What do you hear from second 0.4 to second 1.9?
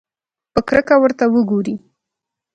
په کرکه ورته وګوري.